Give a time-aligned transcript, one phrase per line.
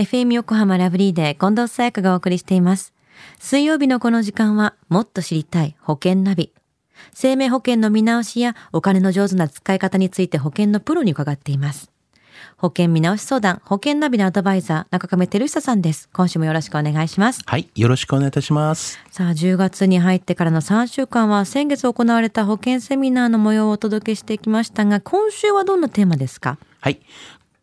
[0.00, 2.94] FM 横浜ラブリーで近藤沙耶香がお送りしています。
[3.38, 6.54] 水曜日のこの時間は、もっと知りたい保険ナビ。
[7.12, 11.90] 生命保険の見直しやお金の上手な使い方について保険のプロに伺っています。
[12.56, 16.08] 保険見直し相談、保険ナビのアドバイザー、中亀照久さんです。
[16.14, 17.42] 今週もよろしくお願いします。
[17.44, 18.98] はい、よろしくお願いいたします。
[19.10, 26.56] さあ、10月に入ってからの3週間は先月行われた保険セミナーの模様をお届けしてきましたが、今週はどんなテーマですか？
[26.80, 27.00] はい。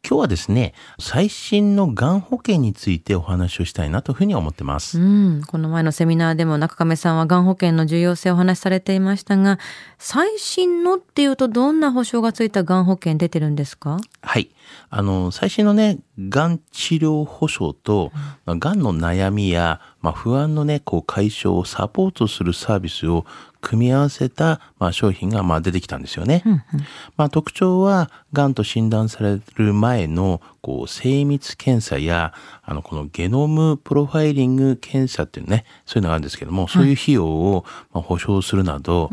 [0.09, 5.01] 今日はですね、最新のがん保険についてお話をしたいなというふうに思ってます。
[5.01, 9.59] うん、この前のセミナーでも中亀さんはがん保険の重要性をお話しされていましたが、
[9.97, 13.97] 最新のっていうとどんな保証がついたがん保険出てるんですか？
[14.21, 14.49] はい。
[14.89, 18.13] あの、最新のね、がん治療保障と、
[18.45, 23.25] まあがんの悩みや、まあ、不安のね、こう解消をサポートするサービスを
[23.67, 26.41] 組み合わせた、まあ、商品が、まあ、出てきたんですよね。
[27.17, 39.09] まあ、特徴は、がんと診断される前の、こう、精密検査や、あの、このゲノムプロファイリング検査っていうね、そういうのがあるんですけども、そういう費用を、まあ、保証するなど、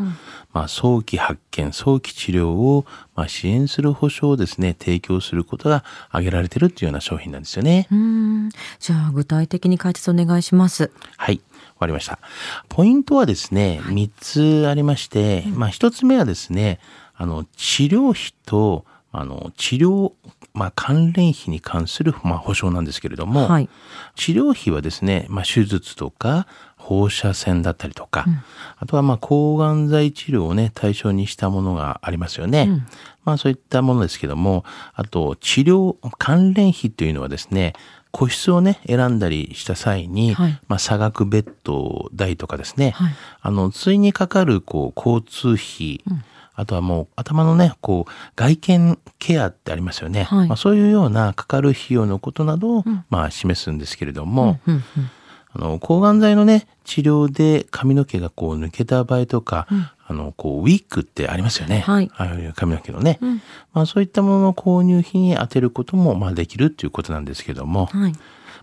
[0.52, 7.88] まあ、早期発見、早期治療を、まあ、支援する保証をですね、提供することが挙げられてるっていうような商品なんですよね。
[7.90, 10.92] うん、じゃあ具体的に解説お願いします。
[11.16, 11.40] はい。
[11.84, 12.18] わかりました。
[12.68, 16.80] ポイントはですね、3つありまして、まあ1つ目はですね、
[17.14, 20.12] あの、治療費と、あの、治療、
[20.54, 23.68] まあ関連費に関する、まあ保証なんですけれども、はい
[24.16, 28.26] 治療費はですね、まあ手術とか、放射線だったりとか、
[28.78, 32.86] あとはまあ抗がん剤治療をね、対象にしたものがありますよね。
[33.24, 37.72] まあそういったものですけども、あと治療関連費というのはですね、
[38.14, 40.60] 個室をね、選んだりした際に、はい。
[40.68, 43.12] まあ差額ベッド代とかですね、はい。
[43.42, 46.04] あの、通院にかかるこう交通費、
[46.54, 50.22] あとはもう頭のね、こう外見ケアってありますよね。
[50.22, 50.48] はい。
[50.48, 55.10] まあ、そういうようなかかる費用のことなどを、まあ示すんですけれども、うんうん
[55.56, 59.66] あの、抗がん剤のね、治療で髪の毛がこう抜けた場合とか、
[60.06, 61.80] あの、こう、ウィッグってありますよね。
[61.80, 63.18] はいああいう髪の毛のね。
[63.72, 68.12] まあそういったものの購入費に充てることも、まあできるっていうことなんですけども、はい。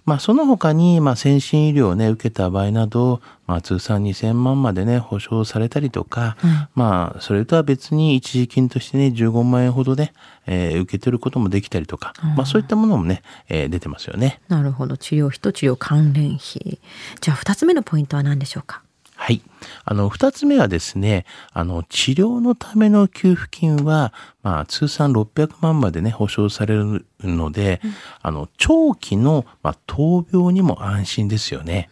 [0.03, 6.37] まあその他に、まあ先進医療をね、受けた場合など、まあ通算2000万までね、保証されたりとか、
[6.73, 10.13] まあそれとは別に一時金としてね、15万円ほどね、
[10.47, 14.41] えー受け取ることもできたりとか、まあそういったものもね、えー出てますよね。
[14.47, 14.97] なるほど。
[14.97, 16.79] 治療費と治療関連費。
[17.19, 18.81] じゃあ二つ目のポイントは何でしょうか？
[19.21, 19.41] はい。
[19.85, 27.81] あの、二つ目はですね、あの、治療のための給付金は、まあ、通算600万までね、保証されるので、
[28.23, 31.91] あの、長期の、まあ、闘病にも安心ですよね。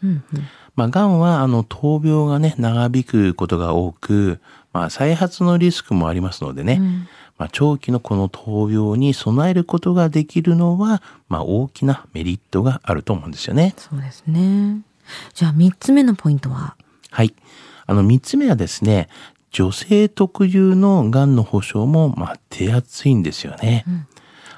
[0.75, 4.39] まあ、癌は、あの、闘病がね、長引くことが多く、
[4.73, 6.81] まあ、再発のリスクもありますのでね、
[7.37, 13.75] まあ、長期のこの闘病に備えることができるのは、まあ、大きなメリットがあると思うんですよね。
[13.77, 14.81] そうですね。
[15.35, 16.75] じゃあ三つ目のポイントは？
[17.11, 17.33] はい。
[17.85, 19.09] あの、三つ目はですね、
[19.51, 23.85] 女性特有の癌の保障も、まあ、手厚いんですよね。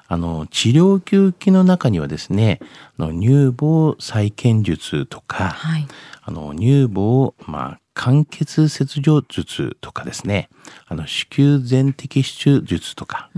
[0.08, 2.60] あの、治療給付金の中にはですね、
[3.00, 5.88] あの乳房再建術とか、はい。
[6.24, 10.50] あの、乳房、まあ、間欠切除術とかですね、
[10.88, 13.30] あの、子宮全摘出術とか、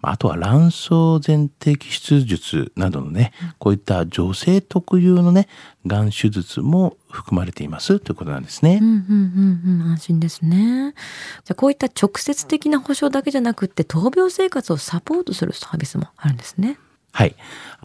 [0.00, 0.88] まああとは卵巣
[1.20, 5.48] 全摘出術などのね、こういった女性特有のね、
[5.86, 8.78] がん手術も含まれていますということなんですね。
[8.80, 10.92] うんうんうんうん安心ですね。
[11.44, 16.78] じゃあこういった直接的な保障だけじゃなくって闘病生活をサポートするサービスもあるんですね。
[17.12, 17.34] はい。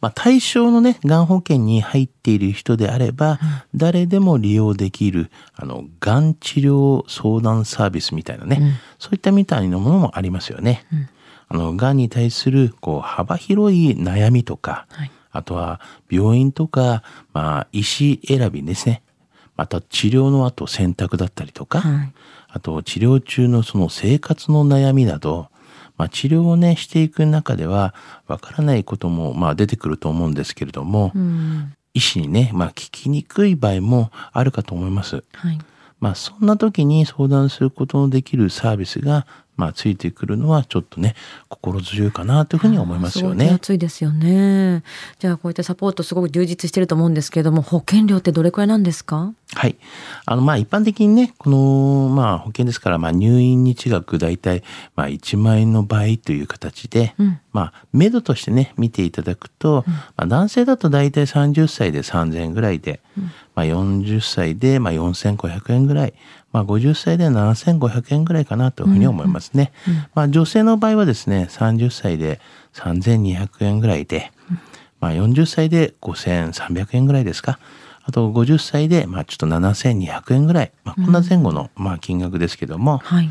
[0.01, 3.39] まあ、対象のね、がん保険に入っている人であれば、
[3.73, 10.85] 誰でも利用できる、あの、がん治療相談サービスみたいなね、そういったみたいなものもありますよね。
[11.47, 17.01] あの、がんに対する、こう、幅広い悩みとか、はいあとは、病院とか、
[17.34, 19.01] まあ、医師選びですね。
[19.57, 22.13] また、治療の後選択だったりとか、はい
[22.55, 25.47] あと、治療中のその生活の悩みなど、
[26.03, 27.96] まあ、治療をね、していく中では、
[28.28, 35.23] わからないことも、まあ、出てくると思うんですけれども、うん医師にね、まあ、聞きにくい場合もあるかと思います。
[35.34, 35.59] はい。
[36.00, 41.16] まあ、そんな時に相談することのできるサービスが、まあ、ついてくるのはちょっとね、
[41.47, 43.50] 心強いかなというふうに思いますよね。
[43.52, 44.84] 厚いですよね。
[45.20, 49.34] じゃあこういったサポートすごく充実してると思うんですけれども、保険料ってどれくらいなんですか？
[49.55, 49.76] はい。
[50.26, 54.64] あの、まあ、一般的にね、この、まあ、保険ですから、まあ、入院日額大体、
[54.96, 63.00] まあ、1万円の倍という形で、うんまあ、目処としてね、見ていただくと、まあ、男性だと大体30歳で3000円ぐらいで、
[63.53, 66.14] まあ、40歳で、まあ、4500円ぐらい、
[66.53, 69.73] まあ、50歳で7500円ぐらいかなというふうに思いますね。
[70.14, 72.40] まあ、女性の場合はですね、30歳で
[72.73, 74.32] 3200円ぐらいで、
[75.02, 77.59] まあ、40歳で5300円ぐらいですか。
[78.05, 83.29] あと50歳で、まあ、ちょっと7200円ぐらい、まあ、こんな前後の、まあ、金額ですけども、はい。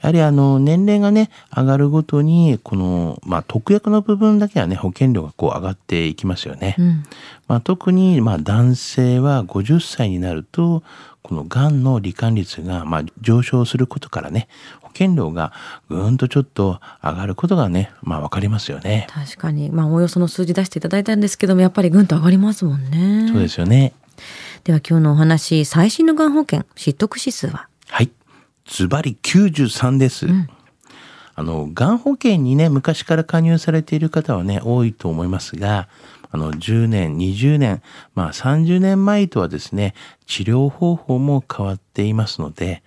[0.00, 6.76] やはりあの年齢がね上がるごとにこの、まあ、特約の部分だけはね保険料がこう上がっていきますよね。
[6.78, 7.02] うん。
[7.48, 10.82] まあ、特にまあ男性は50歳になると
[11.22, 14.48] このがんの罹患率がまあ上昇することからね
[14.80, 15.52] 保険料が
[15.88, 19.06] ぐーんとちょっと上がることがねまあわかりますよね。
[19.10, 19.70] 確かに。
[19.70, 23.28] まあ、おおよその数字出していただいたんですけども、やっぱりぐんと上がりますもんね。
[23.30, 23.92] そうですよね。
[24.64, 27.52] では今日のお話、最新のがん保険、失得指数は？
[27.52, 27.71] はい。
[28.66, 30.26] ズバリ93です。
[31.34, 35.88] あの、がん保険にね、昔から加入されている方はね、多いと思いますが、
[36.30, 37.82] あの、10年、20年、
[38.14, 39.94] まあ30年前とはですね、
[40.26, 42.82] 治療方法も変わっていますので、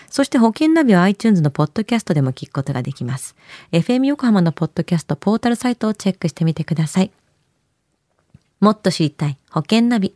[0.10, 3.36] そして保険ナビは iTunes のポッドキャストでも聞くことができます。
[3.72, 7.12] FM 横浜のポッドキャストポータルサイトをチェックしてみてください。
[8.60, 10.16] もっと知りたい保険ナビ。